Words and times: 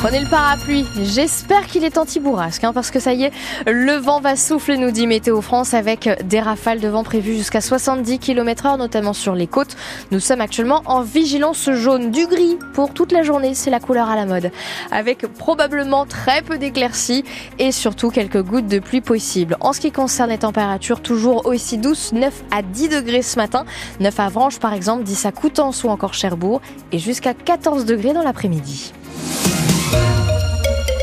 Prenez 0.00 0.20
le 0.20 0.28
parapluie. 0.28 0.86
J'espère 1.02 1.66
qu'il 1.66 1.82
est 1.82 1.98
anti-bourrasque, 1.98 2.62
hein, 2.62 2.72
parce 2.72 2.92
que 2.92 3.00
ça 3.00 3.14
y 3.14 3.24
est, 3.24 3.32
le 3.66 3.94
vent 3.94 4.20
va 4.20 4.36
souffler, 4.36 4.76
nous 4.76 4.92
dit 4.92 5.08
Météo 5.08 5.40
France, 5.40 5.74
avec 5.74 6.08
des 6.24 6.38
rafales 6.38 6.78
de 6.78 6.86
vent 6.86 7.02
prévues 7.02 7.34
jusqu'à 7.34 7.60
70 7.60 8.20
km 8.20 8.66
heure, 8.66 8.78
notamment 8.78 9.12
sur 9.12 9.34
les 9.34 9.48
côtes. 9.48 9.76
Nous 10.12 10.20
sommes 10.20 10.40
actuellement 10.40 10.82
en 10.86 11.02
vigilance 11.02 11.68
jaune 11.72 12.12
du 12.12 12.28
gris 12.28 12.58
pour 12.74 12.94
toute 12.94 13.10
la 13.10 13.24
journée. 13.24 13.54
C'est 13.54 13.70
la 13.70 13.80
couleur 13.80 14.08
à 14.08 14.14
la 14.14 14.24
mode. 14.24 14.52
Avec 14.92 15.26
probablement 15.34 16.06
très 16.06 16.42
peu 16.42 16.58
d'éclaircies 16.58 17.24
et 17.58 17.72
surtout 17.72 18.10
quelques 18.10 18.40
gouttes 18.40 18.68
de 18.68 18.78
pluie 18.78 19.00
possibles. 19.00 19.56
En 19.58 19.72
ce 19.72 19.80
qui 19.80 19.90
concerne 19.90 20.30
les 20.30 20.38
températures, 20.38 21.02
toujours 21.02 21.44
aussi 21.44 21.76
douces, 21.76 22.12
9 22.12 22.32
à 22.52 22.62
10 22.62 22.88
degrés 22.88 23.22
ce 23.22 23.36
matin. 23.36 23.64
9 23.98 24.20
à 24.20 24.28
Vranches, 24.28 24.60
par 24.60 24.74
exemple, 24.74 25.02
10 25.02 25.26
à 25.26 25.32
Coutances 25.32 25.82
ou 25.82 25.88
encore 25.88 26.14
Cherbourg 26.14 26.60
et 26.92 27.00
jusqu'à 27.00 27.34
14 27.34 27.84
degrés 27.84 28.12
dans 28.12 28.22
l'après-midi. 28.22 28.92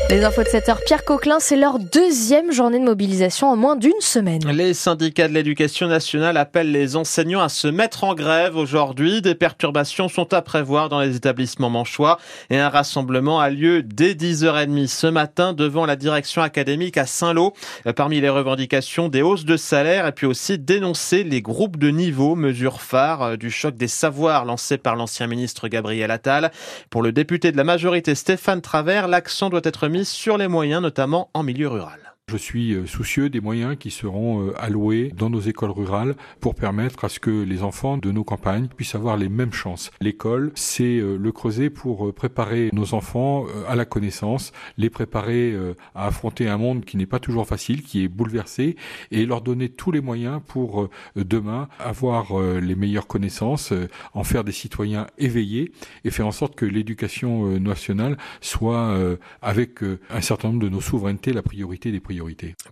Les 0.08 0.22
infos 0.22 0.44
de 0.44 0.48
7 0.48 0.68
heure, 0.68 0.80
Pierre 0.86 1.04
Coquelin, 1.04 1.40
c'est 1.40 1.56
leur 1.56 1.80
deuxième 1.80 2.52
journée 2.52 2.78
de 2.78 2.84
mobilisation 2.84 3.48
en 3.48 3.56
moins 3.56 3.74
d'une 3.74 3.90
semaine. 3.98 4.40
Les 4.52 4.72
syndicats 4.72 5.26
de 5.26 5.32
l'éducation 5.32 5.88
nationale 5.88 6.36
appellent 6.36 6.70
les 6.70 6.94
enseignants 6.94 7.40
à 7.40 7.48
se 7.48 7.66
mettre 7.66 8.04
en 8.04 8.14
grève 8.14 8.56
aujourd'hui. 8.56 9.20
Des 9.20 9.34
perturbations 9.34 10.08
sont 10.08 10.32
à 10.32 10.42
prévoir 10.42 10.88
dans 10.90 11.00
les 11.00 11.16
établissements 11.16 11.70
manchois 11.70 12.18
et 12.50 12.58
un 12.58 12.68
rassemblement 12.68 13.40
a 13.40 13.50
lieu 13.50 13.82
dès 13.82 14.14
10h30 14.14 14.86
ce 14.86 15.08
matin 15.08 15.52
devant 15.52 15.86
la 15.86 15.96
direction 15.96 16.40
académique 16.40 16.98
à 16.98 17.06
Saint-Lô. 17.06 17.52
Parmi 17.96 18.20
les 18.20 18.28
revendications, 18.28 19.08
des 19.08 19.22
hausses 19.22 19.44
de 19.44 19.56
salaire 19.56 20.06
et 20.06 20.12
puis 20.12 20.26
aussi 20.26 20.56
dénoncer 20.56 21.24
les 21.24 21.42
groupes 21.42 21.78
de 21.78 21.88
niveau, 21.88 22.36
mesure 22.36 22.80
phare 22.80 23.36
du 23.36 23.50
choc 23.50 23.74
des 23.74 23.88
savoirs 23.88 24.44
lancé 24.44 24.78
par 24.78 24.94
l'ancien 24.94 25.26
ministre 25.26 25.66
Gabriel 25.66 26.12
Attal. 26.12 26.52
Pour 26.90 27.02
le 27.02 27.10
député 27.10 27.50
de 27.50 27.56
la 27.56 27.64
majorité 27.64 28.14
Stéphane 28.14 28.60
Travers, 28.60 29.08
l'accent 29.08 29.50
doit 29.50 29.62
être 29.64 29.88
mis 29.88 29.95
sur 30.04 30.36
les 30.36 30.48
moyens, 30.48 30.82
notamment 30.82 31.30
en 31.34 31.42
milieu 31.42 31.68
rural. 31.68 32.15
Je 32.32 32.38
suis 32.38 32.74
euh, 32.74 32.86
soucieux 32.86 33.30
des 33.30 33.40
moyens 33.40 33.76
qui 33.78 33.92
seront 33.92 34.48
euh, 34.48 34.52
alloués 34.60 35.12
dans 35.16 35.30
nos 35.30 35.38
écoles 35.38 35.70
rurales 35.70 36.16
pour 36.40 36.56
permettre 36.56 37.04
à 37.04 37.08
ce 37.08 37.20
que 37.20 37.30
les 37.30 37.62
enfants 37.62 37.98
de 37.98 38.10
nos 38.10 38.24
campagnes 38.24 38.66
puissent 38.66 38.96
avoir 38.96 39.16
les 39.16 39.28
mêmes 39.28 39.52
chances. 39.52 39.92
L'école, 40.00 40.50
c'est 40.56 40.98
euh, 40.98 41.16
le 41.16 41.30
creuset 41.30 41.70
pour 41.70 42.12
préparer 42.12 42.70
nos 42.72 42.94
enfants 42.94 43.46
à 43.68 43.76
la 43.76 43.84
connaissance, 43.84 44.50
les 44.76 44.90
préparer 44.90 45.54
à 45.94 46.08
affronter 46.08 46.48
un 46.48 46.56
monde 46.56 46.84
qui 46.84 46.96
n'est 46.96 47.06
pas 47.06 47.20
toujours 47.20 47.46
facile, 47.46 47.84
qui 47.84 48.02
est 48.02 48.08
bouleversé, 48.08 48.74
et 49.12 49.24
leur 49.24 49.40
donner 49.40 49.68
tous 49.68 49.92
les 49.92 50.00
moyens 50.00 50.40
pour 50.48 50.88
demain 51.14 51.68
avoir 51.78 52.40
les 52.40 52.74
meilleures 52.74 53.06
connaissances, 53.06 53.72
en 54.14 54.24
faire 54.24 54.42
des 54.42 54.52
citoyens 54.52 55.06
éveillés 55.18 55.70
et 56.04 56.10
faire 56.10 56.26
en 56.26 56.32
sorte 56.32 56.56
que 56.56 56.64
l'éducation 56.64 57.58
nationale 57.60 58.16
soit, 58.40 58.98
avec 59.42 59.80
un 60.10 60.20
certain 60.20 60.48
nombre 60.48 60.62
de 60.62 60.68
nos 60.68 60.80
souverainetés, 60.80 61.32
la 61.32 61.42
priorité 61.42 61.92
des 61.92 62.00
priorités. 62.00 62.15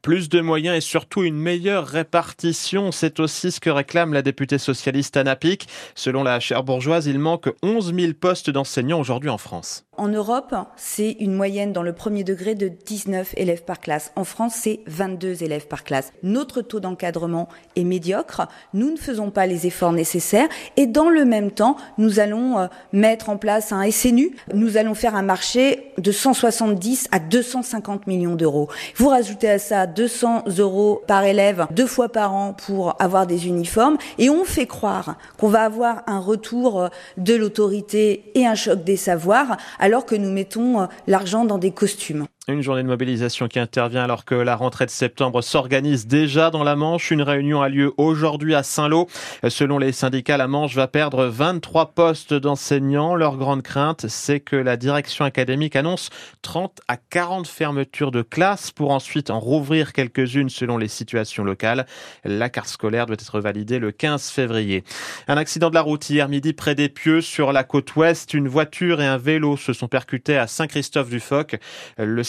Plus 0.03 0.29
de 0.29 0.41
moyens 0.41 0.77
et 0.77 0.81
surtout 0.81 1.23
une 1.23 1.37
meilleure 1.37 1.87
répartition, 1.87 2.93
c'est 2.93 3.21
aussi 3.21 3.51
ce 3.51 3.61
que 3.61 3.71
réclame 3.71 4.13
la 4.13 4.23
députée 4.23 4.59
socialiste 4.59 5.17
Anna 5.17 5.37
Pic. 5.37 5.69
Selon 5.95 6.23
la 6.23 6.39
bourgeoise, 6.65 7.07
il 7.07 7.19
manque 7.19 7.51
11 7.63 7.95
000 7.95 8.13
postes 8.15 8.51
d'enseignants 8.51 9.01
aujourd'hui 9.01 9.31
en 9.31 9.39
France. 9.39 9.85
En 9.97 10.09
Europe, 10.09 10.55
c'est 10.77 11.17
une 11.21 11.35
moyenne 11.35 11.73
dans 11.73 11.85
le 11.85 11.93
premier 11.93 12.25
degré 12.25 12.57
de 12.57 12.67
19 12.67 13.35
élèves 13.37 13.63
par 13.63 13.79
classe. 13.79 14.13
En 14.17 14.25
France, 14.25 14.55
c'est 14.57 14.81
22 14.87 15.45
élèves 15.45 15.69
par 15.69 15.85
classe. 15.85 16.13
Notre 16.25 16.63
taux 16.63 16.81
d'encadrement 16.81 17.49
est 17.77 17.85
médiocre. 17.85 18.49
Nous 18.73 18.91
ne 18.91 18.97
faisons 18.97 19.31
pas 19.31 19.47
les 19.47 19.69
efforts 19.69 19.93
nécessaires. 19.93 20.49
Et 20.77 20.89
dans 20.89 21.11
le 21.11 21.25
même 21.25 21.53
temps, 21.53 21.77
nous 21.97 22.19
allons 22.19 22.59
euh, 22.59 22.67
mettre 22.93 23.31
en 23.31 23.37
place 23.37 23.71
un 23.71 23.89
SNU. 23.89 24.35
Nous 24.53 24.77
allons 24.77 24.95
faire 24.95 25.15
un 25.15 25.23
marché 25.23 25.93
de 25.99 26.11
170 26.11 27.09
à 27.13 27.21
250 27.21 28.09
millions 28.09 28.35
d'euros. 28.35 28.69
Vous 28.97 29.09
rajoutez 29.09 29.34
à 29.43 29.59
ça 29.59 29.87
200 29.87 30.45
euros 30.59 31.03
par 31.07 31.25
élève 31.25 31.67
deux 31.71 31.87
fois 31.87 32.09
par 32.09 32.35
an 32.35 32.53
pour 32.53 33.01
avoir 33.01 33.27
des 33.27 33.47
uniformes. 33.47 33.97
Et 34.19 34.31
on 34.31 34.45
fait 34.45 34.67
croire 34.67 35.17
qu'on 35.39 35.49
va 35.49 35.63
avoir 35.63 36.03
un 36.07 36.19
retour 36.19 36.81
euh, 36.81 36.89
de 37.17 37.35
l'autorité 37.35 38.31
et 38.35 38.47
un 38.47 38.55
choc 38.55 38.85
des 38.85 38.97
savoirs 38.97 39.57
alors 39.79 40.07
que 40.07 40.15
nous 40.15 40.31
mettons 40.31 40.83
euh, 40.83 40.87
l'argent 41.07 41.45
dans 41.45 41.59
des 41.59 41.71
costumes. 41.71 42.27
Une 42.47 42.61
journée 42.61 42.83
de 42.83 42.89
mobilisation 42.89 43.49
qui 43.49 43.59
intervient 43.59 44.05
alors 44.05 44.27
que 44.27 44.35
la 44.35 44.55
rentrée 44.55 44.85
de 44.85 44.91
septembre 44.91 45.41
s'organise 45.41 46.07
déjà 46.07 46.51
dans 46.51 46.63
la 46.63 46.77
Manche. 46.77 47.11
Une 47.11 47.23
réunion 47.23 47.63
a 47.63 47.71
lieu 47.71 47.95
aujourd'hui 47.97 48.55
à 48.55 48.63
Saint-Lô. 48.63 49.09
Selon 49.49 49.79
les 49.79 49.93
syndicats, 49.93 50.37
la 50.37 50.47
Manche 50.47 50.75
va 50.75 50.87
perdre 50.87 51.25
23 51.25 51.93
postes 51.95 52.35
d'enseignants. 52.35 53.15
Leur 53.15 53.39
grande 53.39 53.63
crainte, 53.63 54.09
c'est 54.09 54.41
que 54.41 54.57
la 54.57 54.77
direction 54.77 55.25
académique 55.25 55.75
annonce 55.75 56.11
30 56.43 56.83
à 56.87 56.99
40 56.99 57.47
fermetures 57.47 58.11
de 58.11 58.21
classes 58.21 58.71
pour 58.73 58.91
ensuite 58.91 59.31
en 59.31 59.41
rouvrir 59.41 59.95
quelques-unes 59.95 60.51
selon 60.51 60.77
les 60.77 60.89
situations 60.89 61.45
locales. 61.45 61.87
La 62.25 62.51
carte 62.51 62.69
scolaire 62.69 63.07
doit 63.07 63.17
être 63.19 63.41
validée 63.41 63.79
le 63.79 63.91
15 63.91 64.29
février. 64.29 64.85
Un 65.29 65.39
accident 65.39 65.71
de 65.71 65.75
la 65.77 65.81
route 65.81 66.11
hier 66.11 66.29
midi 66.29 66.53
près 66.53 66.75
des 66.75 66.91
Pieux 66.91 67.23
sur 67.23 67.55
la 67.55 67.65
côte 67.65 67.97
ouest. 67.97 68.35
Une 68.35 68.49
voiture 68.49 69.01
et 69.01 69.07
un 69.07 69.17
vélo 69.17 69.57
se 69.57 69.73
sont 69.73 69.89
percutés 69.89 70.37
à 70.37 70.47
Saint-Christophe-du-Foc. 70.47 71.57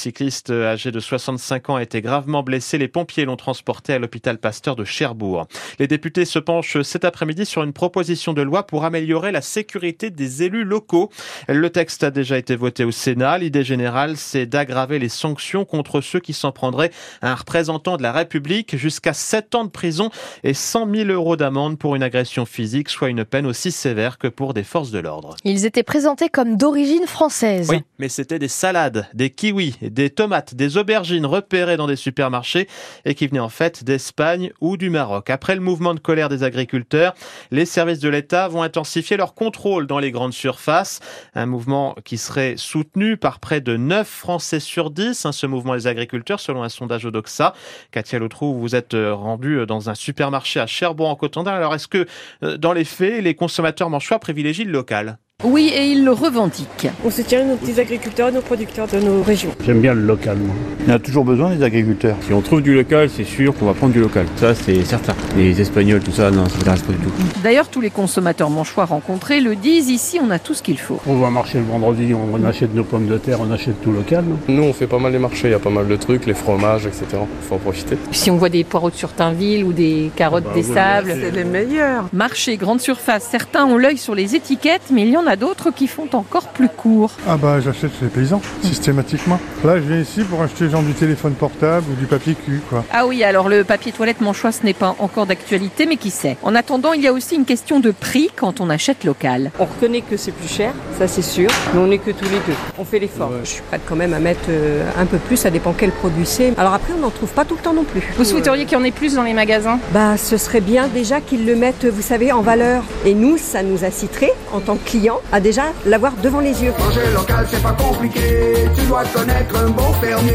Cycliste 0.06 0.52
âgé 0.52 0.92
de 0.92 1.00
65 1.00 1.72
ans 1.72 1.78
a 1.78 1.82
été 1.82 2.00
gravement 2.00 2.44
blessé. 2.44 2.78
Les 2.78 2.88
pompiers 2.88 3.26
l'ont 3.26 3.38
transporté 3.38 3.92
à 3.92 3.98
l'hôpital 3.98 4.38
Pasteur 4.38 4.76
de 4.76 4.84
Cherbourg. 4.84 5.48
Les 5.80 5.88
députés 5.88 6.26
se 6.26 6.38
penchent 6.38 6.80
cet 6.84 7.06
après-midi 7.06 7.44
sur 7.44 7.64
une 7.64 7.74
proposition 7.74 8.34
de 8.34 8.44
loi 8.44 8.68
pour 8.68 8.86
améliorer 8.86 9.32
la 9.32 9.42
sécurité 9.42 10.12
des 10.12 10.44
élus 10.44 10.64
locaux. 10.64 11.10
Le 11.48 11.68
texte 11.72 12.04
a 12.04 12.12
déjà 12.12 12.38
été 12.38 12.56
voté 12.56 12.84
au 12.84 12.92
Sénat. 12.92 13.40
L'idée 13.40 13.64
générale, 13.64 14.16
c'est 14.16 14.46
d'aggraver 14.46 15.00
les 15.00 15.10
sanctions 15.10 15.66
contre 15.66 16.02
ceux 16.02 16.20
qui 16.20 16.34
s'en 16.34 16.52
prendraient 16.52 16.92
à 17.24 17.32
un 17.32 17.36
représentant 17.36 17.98
de 17.98 18.04
la 18.04 18.12
République 18.12 18.78
jusqu'à 18.78 19.14
7 19.14 19.56
ans 19.56 19.66
de 19.66 19.72
prison 19.72 20.12
et 20.44 20.54
100 20.54 20.88
000 20.94 21.10
euros 21.10 21.36
d'amende 21.36 21.80
pour 21.80 21.96
une 21.96 22.04
agression 22.04 22.46
physique, 22.46 22.90
soit 22.90 23.10
une 23.10 23.26
peine 23.26 23.48
aussi 23.48 23.72
sévère 23.72 24.20
que 24.20 24.28
pour 24.28 24.54
des 24.54 24.64
forces 24.64 24.92
de 24.92 25.00
l'ordre. 25.00 25.36
Ils 25.46 25.66
étaient 25.66 25.82
présentés 25.82 26.30
comme 26.30 26.58
d'origine 26.58 27.08
française. 27.08 27.70
Oui, 27.72 27.82
mais 27.98 28.08
c'était 28.08 28.38
des 28.38 28.50
salades, 28.50 29.08
des 29.16 29.32
kiwis, 29.32 29.78
des 29.96 30.12
tomates, 30.12 30.54
des 30.54 30.78
aubergines 30.78 31.26
repérées 31.26 31.78
dans 31.78 31.88
des 31.88 31.96
supermarchés 31.96 32.68
et 33.06 33.16
qui 33.16 33.26
venaient 33.26 33.40
en 33.40 33.50
fait 33.50 33.84
d'Espagne 33.84 34.52
ou 34.62 34.78
du 34.78 34.92
Maroc. 34.92 35.30
Après 35.30 35.56
le 35.56 35.62
mouvement 35.62 35.96
de 35.96 36.00
colère 36.00 36.30
des 36.30 36.44
agriculteurs, 36.44 37.16
les 37.50 37.66
services 37.66 38.00
de 38.00 38.10
l'État 38.10 38.48
vont 38.48 38.62
intensifier 38.62 39.18
leur 39.18 39.34
contrôle 39.34 39.88
dans 39.88 40.00
les 40.00 40.12
grandes 40.12 40.34
surfaces. 40.34 41.00
Un 41.34 41.46
mouvement 41.46 41.96
qui 42.04 42.18
serait 42.18 42.56
soutenu 42.58 43.18
par 43.18 43.40
près 43.40 43.62
de 43.62 43.78
9 43.78 44.08
Français 44.08 44.60
sur 44.60 44.92
10, 44.92 45.26
hein, 45.26 45.32
ce 45.32 45.48
mouvement 45.48 45.76
des 45.76 45.88
agriculteurs, 45.88 46.40
selon 46.40 46.62
un 46.62 46.70
sondage 46.70 47.06
Odoxa. 47.06 47.54
Katia 47.92 48.20
Lotrou, 48.20 48.54
vous 48.54 48.76
êtes 48.76 48.94
euh, 48.94 49.14
rendu 49.14 49.66
dans 49.66 49.90
un 49.90 49.96
supermarché 49.96 50.60
à 50.60 50.68
Cherbourg 50.68 51.10
en 51.10 51.16
Cotentin. 51.16 51.52
Alors 51.52 51.74
est-ce 51.74 51.88
que 51.88 52.06
euh, 52.44 52.58
dans 52.58 52.74
les 52.74 52.86
faits, 52.86 53.24
les 53.24 53.34
consommateurs 53.34 53.90
manchois 53.90 54.20
privilégient 54.20 54.66
le 54.66 54.72
local? 54.72 55.18
Oui, 55.56 55.72
et 55.74 55.86
ils 55.86 56.04
le 56.04 56.12
revendiquent. 56.12 56.90
On 57.06 57.12
soutient 57.12 57.46
nos 57.46 57.56
petits 57.56 57.80
agriculteurs, 57.80 58.32
nos 58.32 58.42
producteurs 58.42 58.88
de 58.88 59.00
nos 59.00 59.22
régions. 59.22 59.52
J'aime 59.66 59.80
bien 59.80 59.94
le 59.94 60.02
local, 60.02 60.38
moi. 60.38 60.56
Il 60.82 60.90
y 60.90 60.92
a 60.92 61.00
toujours 61.00 61.24
besoin 61.24 61.56
des 61.56 61.64
agriculteurs. 61.64 62.18
Si 62.22 62.34
on 62.34 62.42
trouve 62.42 62.62
du 62.62 62.74
local, 62.74 63.10
c'est 63.10 63.24
sûr 63.24 63.56
qu'on 63.56 63.66
va 63.66 63.74
prendre 63.74 63.94
du 63.94 64.02
local. 64.02 64.26
Ça, 64.38 64.56
c'est 64.56 64.84
certain. 64.84 65.14
Les 65.38 65.62
Espagnols, 65.62 66.02
tout 66.02 66.12
ça, 66.12 66.32
non, 66.32 66.46
ça 66.46 66.56
ne 66.56 66.58
m'intéresse 66.60 66.82
pas 66.82 66.94
du 66.94 66.98
tout. 66.98 67.12
D'ailleurs, 67.44 67.68
tous 67.70 67.80
les 67.80 67.90
consommateurs 67.90 68.50
manchois 68.50 68.86
rencontrés 68.86 69.40
le 69.40 69.56
disent, 69.56 69.90
ici, 69.90 70.20
on 70.22 70.32
a 70.32 70.40
tout 70.40 70.54
ce 70.56 70.64
qu'il 70.64 70.80
faut. 70.80 71.00
On 71.08 71.16
va 71.16 71.30
marcher 71.30 71.60
le 71.60 71.66
vendredi, 71.66 72.14
on 72.14 72.44
achète 72.44 72.74
nos 72.74 72.84
pommes 72.84 73.08
de 73.08 73.18
terre, 73.18 73.40
on 73.40 73.52
achète 73.52 73.82
tout 73.82 73.92
local. 73.92 74.24
Nous, 74.48 74.64
on 74.64 74.74
fait 74.74 74.88
pas 74.88 75.00
mal 75.00 75.14
les 75.14 75.20
marchés, 75.20 75.50
il 75.50 75.52
y 75.52 75.56
a 75.56 75.60
pas 75.60 75.70
mal 75.70 75.88
de 75.88 75.96
trucs, 75.96 76.26
les 76.26 76.34
fromages, 76.34 76.88
etc. 76.88 77.06
Il 77.12 77.48
faut 77.48 77.56
en 77.56 77.60
profiter. 77.60 77.98
Si 78.12 78.32
on 78.32 78.38
voit 78.38 78.50
des 78.50 78.64
poireaux 78.64 78.90
de 78.90 78.96
Surtainville 78.96 79.64
ou 79.64 79.74
des 79.74 80.12
carottes 80.16 80.46
ah 80.48 80.50
bah 80.50 80.56
des 80.56 80.64
sables, 80.64 81.16
c'est 81.22 81.32
les 81.32 81.44
meilleurs. 81.44 82.06
Marché, 82.14 82.58
grande 82.58 82.82
surface, 82.82 83.28
certains 83.30 83.66
ont 83.66 83.78
l'œil 83.78 83.98
sur 83.98 84.16
les 84.16 84.36
étiquettes, 84.36 84.90
mais 84.92 85.04
il 85.04 85.10
y 85.10 85.18
en 85.18 85.25
a 85.28 85.36
d'autres 85.36 85.72
qui 85.72 85.88
font 85.88 86.08
encore 86.14 86.48
plus 86.50 86.70
court. 86.70 87.12
Ah 87.28 87.38
bah 87.38 87.60
j'achète 87.60 87.92
chez 88.00 88.06
les 88.06 88.10
paysans, 88.10 88.42
systématiquement. 88.62 89.40
Là 89.64 89.78
je 89.78 89.82
viens 89.82 90.00
ici 90.00 90.24
pour 90.24 90.42
acheter 90.42 90.70
genre 90.70 90.84
du 90.84 90.94
téléphone 90.94 91.34
portable 91.34 91.86
ou 91.92 91.96
du 91.96 92.06
papier 92.06 92.36
cul 92.36 92.62
quoi. 92.70 92.84
Ah 92.92 93.06
oui, 93.06 93.24
alors 93.24 93.50
le 93.50 93.64
papier 93.64 93.92
toilette 93.92 94.22
manchois 94.22 94.52
ce 94.52 94.64
n'est 94.64 94.74
pas 94.74 94.96
encore 95.00 95.26
d'actualité 95.26 95.86
mais 95.86 95.98
qui 95.98 96.10
sait? 96.10 96.38
En 96.44 96.56
attendant, 96.56 96.94
il 96.94 97.02
y 97.02 97.08
a 97.08 97.14
aussi 97.14 97.36
une 97.36 97.46
question 97.46 97.80
de 97.80 97.92
prix 97.92 98.30
quand 98.36 98.62
on 98.62 98.70
achète 98.70 99.04
local. 99.04 99.52
On 99.60 99.66
reconnaît 99.66 100.02
que 100.02 100.18
c'est 100.18 100.32
plus 100.32 100.50
cher, 100.50 100.74
ça 100.98 101.08
c'est 101.08 101.22
sûr, 101.22 101.50
mais 101.74 101.80
on 101.80 101.88
n'est 101.88 101.98
que 101.98 102.12
tous 102.12 102.26
les 102.26 102.40
deux. 102.48 102.58
On 102.78 102.86
fait 102.86 103.00
l'effort. 103.00 103.32
Je 103.44 103.50
suis 103.50 103.62
prête 103.62 103.82
quand 103.88 103.96
même 103.96 104.14
à 104.14 104.20
mettre 104.20 104.46
euh, 104.50 104.90
un 104.98 105.06
peu 105.06 105.18
plus, 105.18 105.38
ça 105.38 105.50
dépend 105.50 105.74
quel 105.78 105.92
produit 105.92 106.26
c'est. 106.26 106.54
Alors 106.58 106.74
après 106.74 106.94
on 106.98 107.02
n'en 107.02 107.12
trouve 107.12 107.32
pas 107.32 107.46
tout 107.46 107.56
le 107.56 107.62
temps 107.62 107.74
non 107.74 107.84
plus. 107.84 108.04
Vous 108.18 108.26
souhaiteriez 108.26 108.66
qu'il 108.66 108.78
y 108.78 108.82
en 108.82 108.84
ait 108.84 108.92
plus 108.92 109.16
dans 109.16 109.24
les 109.24 109.34
magasins? 109.34 109.80
Bah 109.94 110.18
ce 110.18 110.38
serait 110.38 110.62
bien 110.62 110.88
déjà 110.88 111.22
qu'ils 111.22 111.46
le 111.46 111.56
mettent, 111.56 111.86
vous 111.86 112.02
savez, 112.02 112.32
en 112.32 112.42
valeur. 112.42 112.84
Et 113.06 113.14
nous, 113.14 113.38
ça 113.38 113.62
nous 113.62 113.86
inciterait 113.86 114.34
en 114.54 114.60
tant 114.60 114.76
que 114.76 114.86
client 115.16 115.22
à 115.32 115.40
déjà 115.40 115.64
l'avoir 115.86 116.14
devant 116.22 116.40
les 116.40 116.64
yeux. 116.64 116.74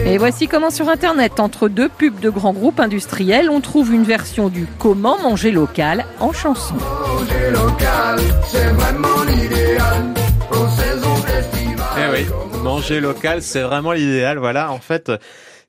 Et 0.07 0.19
voici 0.19 0.49
comment 0.49 0.71
sur 0.71 0.89
Internet, 0.89 1.41
entre 1.41 1.69
deux 1.69 1.89
pubs 1.89 2.21
de 2.21 2.31
grands 2.31 2.53
groupes 2.53 2.81
industriels, 2.81 3.51
on 3.51 3.61
trouve 3.61 3.93
une 3.93 4.05
version 4.05 4.49
du 4.49 4.67
Comment 4.79 5.19
manger 5.21 5.51
local 5.51 6.05
en 6.21 6.33
chanson. 6.33 6.75
Eh 11.97 12.13
oui. 12.13 12.27
Manger 12.63 13.01
local, 13.01 13.41
c'est 13.43 13.63
vraiment 13.63 13.93
l'idéal. 13.93 14.39
Voilà, 14.39 14.71
en 14.71 14.79
fait, 14.79 15.11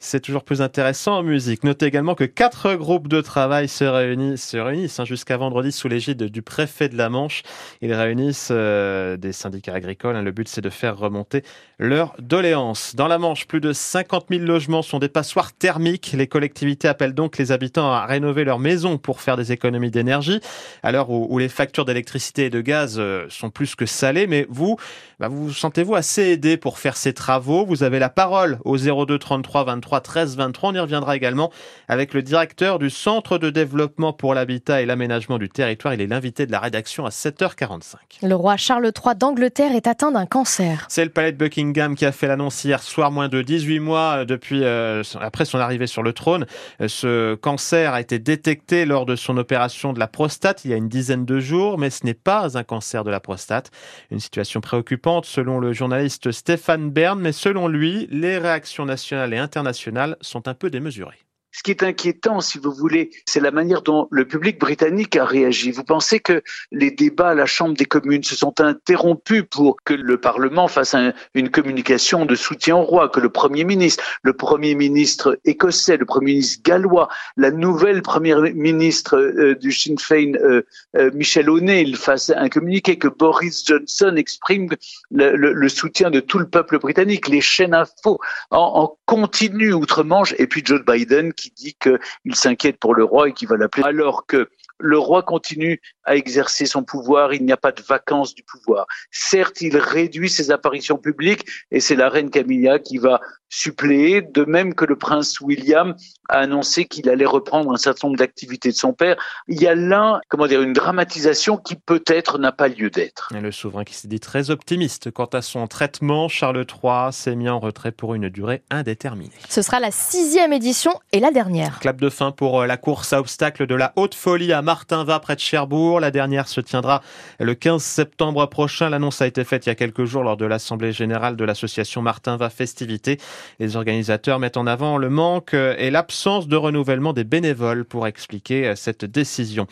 c'est 0.04 0.20
toujours 0.20 0.44
plus 0.44 0.64
intéressant 0.64 1.20
en 1.20 1.24
musique. 1.24 1.64
Notez 1.64 1.86
également 1.86 2.16
que 2.16 2.24
quatre 2.24 2.74
groupes 2.74 3.08
de 3.08 3.22
travail 3.22 3.68
se 3.68 3.84
réunissent, 3.84 4.50
se 4.50 4.58
réunissent 4.58 5.00
hein, 5.00 5.06
jusqu'à 5.06 5.38
vendredi 5.38 5.72
sous 5.72 5.88
l'égide 5.88 6.24
du 6.24 6.42
préfet 6.42 6.90
de 6.90 6.98
la 6.98 7.10
Manche. 7.10 7.44
Ils 7.82 7.94
réunissent 7.94 8.50
euh, 8.52 9.16
des 9.16 9.32
syndicats 9.32 9.76
agricoles. 9.76 10.16
Hein. 10.16 10.24
Le 10.24 10.32
but, 10.32 10.48
c'est 10.48 10.62
de 10.62 10.72
faire 10.72 10.98
remonter 10.98 11.44
leurs 11.78 12.16
doléances. 12.20 12.96
Dans 12.96 13.08
la 13.08 13.20
Manche, 13.20 13.46
plus 13.46 13.62
de 13.62 13.74
50 13.74 14.26
000 14.32 14.44
logements 14.44 14.82
sont 14.82 14.98
des 14.98 15.08
passoires 15.08 15.54
thermiques. 15.54 16.14
Les 16.18 16.28
collectivités 16.28 16.88
appellent 16.88 17.14
donc 17.14 17.38
les 17.38 17.52
habitants 17.52 17.92
à 17.92 18.08
rénover 18.08 18.44
leurs 18.44 18.60
maisons 18.60 18.98
pour 18.98 19.22
faire 19.22 19.38
des 19.38 19.52
économies 19.52 19.92
d'énergie. 19.92 20.42
À 20.82 20.92
l'heure 20.92 21.12
où, 21.12 21.38
les 21.38 21.50
factures 21.50 21.86
d'électricité 21.86 22.46
et 22.46 22.50
de 22.50 22.62
gaz 22.62 22.96
euh, 22.98 23.28
sont 23.30 23.52
plus 23.52 23.76
que 23.76 23.86
salées, 23.86 24.26
mais 24.26 24.48
vous, 24.50 24.78
bah, 25.20 25.28
vous 25.28 25.54
sentez-vous 25.54 25.94
assez 25.94 26.24
aidé 26.24 26.58
pour 26.58 26.80
faire 26.80 26.98
ces 26.98 27.14
travaux? 27.14 27.68
Vous 27.68 27.84
avez 27.84 28.00
la 28.00 28.10
parole 28.10 28.58
au 28.66 28.78
02 28.78 29.20
33 29.20 29.66
23 29.66 29.91
13 30.00 30.38
23. 30.38 30.72
On 30.72 30.74
y 30.76 30.80
reviendra 30.80 31.16
également 31.16 31.52
avec 31.88 32.14
le 32.14 32.22
directeur 32.22 32.80
du 32.80 32.90
Centre 32.90 33.38
de 33.38 33.50
développement 33.50 34.14
pour 34.14 34.34
l'habitat 34.34 34.82
et 34.82 34.86
l'aménagement 34.86 35.38
du 35.38 35.50
territoire. 35.50 35.94
Il 35.94 36.02
est 36.02 36.08
l'invité 36.08 36.46
de 36.46 36.52
la 36.52 36.60
rédaction 36.60 37.06
à 37.06 37.10
7h45. 37.10 37.96
Le 38.24 38.36
roi 38.36 38.58
Charles 38.58 38.86
III 38.86 39.16
d'Angleterre 39.16 39.76
est 39.76 39.88
atteint 39.88 40.12
d'un 40.12 40.26
cancer. 40.26 40.86
C'est 40.90 41.04
le 41.04 41.12
palais 41.12 41.32
de 41.32 41.38
Buckingham 41.38 41.96
qui 41.96 42.06
a 42.06 42.12
fait 42.12 42.28
l'annonce 42.28 42.64
hier 42.64 42.82
soir, 42.82 43.12
moins 43.12 43.28
de 43.28 43.42
18 43.42 43.80
mois 43.80 44.18
euh, 44.18 44.26
depuis 44.26 44.64
euh, 44.64 45.04
après 45.20 45.46
son 45.46 45.60
arrivée 45.60 45.88
sur 45.88 46.04
le 46.04 46.14
trône. 46.14 46.46
Euh, 46.80 46.88
ce 46.88 47.36
cancer 47.36 47.94
a 47.94 48.02
été 48.02 48.20
détecté 48.20 48.86
lors 48.86 49.06
de 49.06 49.16
son 49.16 49.38
opération 49.38 49.94
de 49.94 50.00
la 50.00 50.08
prostate 50.08 50.66
il 50.66 50.72
y 50.72 50.74
a 50.74 50.78
une 50.78 50.90
dizaine 50.90 51.26
de 51.26 51.40
jours, 51.40 51.78
mais 51.78 51.90
ce 51.90 52.06
n'est 52.06 52.14
pas 52.14 52.58
un 52.58 52.64
cancer 52.64 53.04
de 53.04 53.12
la 53.12 53.20
prostate. 53.20 53.72
Une 54.12 54.20
situation 54.20 54.62
préoccupante 54.62 55.26
selon 55.26 55.60
le 55.60 55.74
journaliste 55.74 56.32
Stéphane 56.32 56.90
Bern, 56.90 57.20
mais 57.20 57.32
selon 57.32 57.68
lui, 57.68 58.08
les 58.12 58.38
réactions 58.38 58.86
nationales 58.86 59.34
et 59.34 59.38
internationales 59.38 59.81
sont 60.22 60.48
un 60.48 60.54
peu 60.54 60.70
démesurées. 60.70 61.20
Ce 61.52 61.64
qui 61.64 61.72
est 61.72 61.84
inquiétant, 61.84 62.40
si 62.40 62.58
vous 62.60 62.72
voulez, 62.72 63.12
c'est 63.26 63.42
la 63.42 63.52
manière 63.52 63.82
dont 63.82 64.08
le 64.10 64.26
public 64.26 64.58
britannique 64.58 65.18
a 65.18 65.26
réagi. 65.26 65.72
Vous 65.72 65.84
pensez 65.84 66.22
que 66.22 66.42
les 66.72 66.92
débats 66.92 67.30
à 67.30 67.36
la 67.36 67.46
Chambre 67.46 67.76
des 67.76 67.86
communes 67.86 68.24
se 68.24 68.36
sont 68.36 68.62
interrompus 68.62 69.44
pour 69.50 69.76
que 69.84 69.94
le 69.94 70.18
Parlement 70.18 70.70
fasse 70.70 70.96
une 71.34 71.50
communication 71.50 72.26
de 72.26 72.36
soutien 72.36 72.78
au 72.78 72.84
roi, 72.84 73.10
que 73.10 73.20
le 73.20 73.30
Premier 73.30 73.66
ministre, 73.66 74.04
le 74.24 74.34
Premier 74.34 74.76
ministre 74.76 75.38
écossais, 75.44 75.98
le 75.98 76.06
Premier 76.06 76.34
ministre 76.34 76.62
gallois, 76.64 77.10
la 77.36 77.52
nouvelle 77.52 78.02
Première 78.02 78.42
ministre 78.42 79.18
euh, 79.18 79.56
du 79.56 79.74
Sinn 79.74 80.00
Féin, 80.00 80.34
euh, 80.36 80.62
euh, 80.96 81.12
Michel 81.14 81.50
O'Neill, 81.50 81.98
fasse 81.98 82.30
un 82.30 82.48
communiqué, 82.48 82.98
que 82.98 83.10
Boris 83.10 83.66
Johnson 83.66 84.16
exprime 84.16 84.70
le, 85.12 85.68
soutien 85.68 86.12
de 86.12 86.22
tout 86.22 86.40
le 86.40 86.48
peuple 86.48 86.80
britannique, 86.80 87.28
les 87.28 87.42
chaînes 87.42 87.74
info 87.74 88.20
en, 88.52 88.58
en 88.58 88.98
continu 89.06 89.74
outre-Manche, 89.74 90.34
et 90.38 90.48
puis 90.48 90.62
Joe 90.66 90.82
Biden 90.86 91.34
qui 91.42 91.52
dit 91.52 91.76
qu'il 91.82 92.36
s'inquiète 92.36 92.78
pour 92.78 92.94
le 92.94 93.04
roi 93.04 93.30
et 93.30 93.34
qu'il 93.34 93.48
va 93.48 93.58
l'appeler, 93.58 93.84
alors 93.84 94.26
que 94.26 94.50
le 94.80 94.98
roi 94.98 95.24
continue 95.24 95.80
à 96.04 96.16
exercer 96.16 96.66
son 96.66 96.84
pouvoir, 96.84 97.34
il 97.34 97.46
n'y 97.46 97.52
a 97.52 97.58
pas 97.58 97.72
de 97.72 97.82
vacances 97.82 98.34
du 98.34 98.44
pouvoir. 98.44 98.88
Certes, 99.12 99.62
il 99.62 99.78
réduit 99.78 100.30
ses 100.30 100.52
apparitions 100.52 100.98
publiques 100.98 101.46
et 101.70 101.80
c'est 101.80 101.96
la 101.96 102.10
reine 102.10 102.32
Camilla 102.32 102.80
qui 102.80 102.98
va 102.98 103.22
suppléer, 103.52 104.22
de 104.22 104.46
même 104.46 104.74
que 104.74 104.86
le 104.86 104.96
prince 104.96 105.42
William 105.42 105.96
a 106.30 106.40
annoncé 106.40 106.86
qu'il 106.86 107.10
allait 107.10 107.26
reprendre 107.26 107.72
un 107.72 107.78
certain 107.78 108.08
nombre 108.08 108.18
d'activités 108.18 108.70
de 108.70 108.76
son 108.76 108.94
père. 108.94 109.18
Il 109.50 109.62
y 109.62 109.68
a 109.68 109.76
là, 109.76 110.22
comment 110.30 110.48
dire, 110.48 110.62
une 110.62 110.72
dramatisation 110.72 111.58
qui 111.58 111.76
peut-être 111.76 112.40
n'a 112.40 112.54
pas 112.54 112.70
lieu 112.70 112.90
d'être. 112.90 113.30
Le 113.38 113.52
souverain 113.52 113.84
qui 113.84 113.94
s'est 113.94 114.08
dit 114.08 114.22
très 114.22 114.50
optimiste 114.52 115.12
quant 115.12 115.26
à 115.26 115.42
son 115.42 115.68
traitement, 115.68 116.30
Charles 116.30 116.66
III 116.66 117.12
s'est 117.12 117.36
mis 117.36 117.50
en 117.50 117.60
retrait 117.60 117.92
pour 117.92 118.16
une 118.16 118.30
durée 118.30 118.64
indéterminée. 118.70 119.32
Ce 119.50 119.62
sera 119.62 119.82
la 119.82 119.92
sixième 119.92 120.54
édition 120.54 120.94
et 121.12 121.20
la 121.20 121.31
dernière. 121.32 121.80
Clap 121.80 122.00
de 122.00 122.10
fin 122.10 122.32
pour 122.32 122.62
euh, 122.62 122.66
la 122.68 122.78
course 122.78 123.14
à 123.14 123.20
obstacles 123.20 123.68
de 123.68 123.76
la 123.76 123.94
Haute 123.96 124.16
Folie 124.16 124.54
à 124.54 124.62
Martin-Va 124.62 125.20
près 125.20 125.36
de 125.36 125.40
Cherbourg. 125.40 126.00
La 126.00 126.12
dernière 126.12 126.48
se 126.48 126.62
tiendra 126.62 127.02
le 127.40 127.54
15 127.56 127.82
septembre 127.82 128.46
prochain. 128.48 128.90
L'annonce 128.90 129.22
a 129.22 129.28
été 129.28 129.44
faite 129.44 129.66
il 129.66 129.70
y 129.70 129.72
a 129.72 129.76
quelques 129.76 130.06
jours 130.06 130.24
lors 130.24 130.38
de 130.38 130.46
l'Assemblée 130.46 130.92
générale 130.92 131.36
de 131.36 131.44
l'association 131.44 132.02
Martin-Va 132.02 132.50
Festivités. 132.50 133.18
Les 133.60 133.76
organisateurs 133.76 134.40
mettent 134.40 134.58
en 134.58 134.68
avant 134.68 134.98
le 134.98 135.10
manque 135.10 135.54
et 135.54 135.92
l'absence 135.92 136.48
de 136.48 136.56
renouvellement 136.56 137.14
des 137.14 137.24
bénévoles 137.24 137.86
pour 137.86 138.08
expliquer 138.08 138.74
cette 138.76 139.06
décision. 139.06 139.68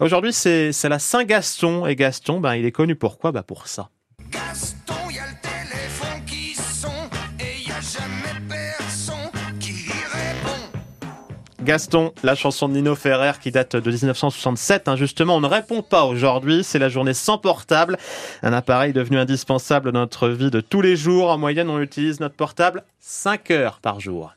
Aujourd'hui, 0.00 0.32
c'est 0.32 0.88
la 0.88 0.98
Saint-Gaston 0.98 1.86
et 1.86 1.96
Gaston, 1.96 2.40
ben, 2.40 2.54
il 2.54 2.64
est 2.64 2.72
connu 2.72 2.96
pourquoi? 2.96 3.32
Bah 3.32 3.42
Pour 3.42 3.68
ça. 3.68 3.90
Gaston, 11.64 12.12
la 12.22 12.34
chanson 12.34 12.68
de 12.68 12.74
Nino 12.74 12.94
Ferrer 12.94 13.32
qui 13.40 13.50
date 13.50 13.74
de 13.74 13.90
1967. 13.90 14.86
Hein, 14.86 14.96
justement, 14.96 15.36
on 15.36 15.40
ne 15.40 15.46
répond 15.46 15.80
pas 15.82 16.04
aujourd'hui. 16.04 16.62
C'est 16.62 16.78
la 16.78 16.90
journée 16.90 17.14
sans 17.14 17.38
portable. 17.38 17.96
Un 18.42 18.52
appareil 18.52 18.92
devenu 18.92 19.18
indispensable 19.18 19.90
dans 19.90 20.00
notre 20.00 20.28
vie 20.28 20.50
de 20.50 20.60
tous 20.60 20.82
les 20.82 20.94
jours. 20.94 21.30
En 21.30 21.38
moyenne, 21.38 21.70
on 21.70 21.80
utilise 21.80 22.20
notre 22.20 22.34
portable 22.34 22.84
5 23.00 23.50
heures 23.50 23.80
par 23.80 23.98
jour. 23.98 24.32